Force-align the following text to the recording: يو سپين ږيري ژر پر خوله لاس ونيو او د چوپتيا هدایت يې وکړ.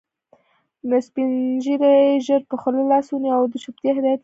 يو 0.89 0.99
سپين 1.07 1.29
ږيري 1.63 1.97
ژر 2.25 2.41
پر 2.49 2.57
خوله 2.61 2.81
لاس 2.91 3.07
ونيو 3.09 3.35
او 3.37 3.43
د 3.51 3.53
چوپتيا 3.63 3.91
هدایت 3.93 4.11
يې 4.17 4.17
وکړ. 4.17 4.19